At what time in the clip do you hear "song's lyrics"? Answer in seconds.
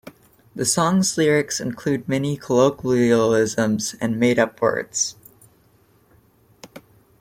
0.65-1.59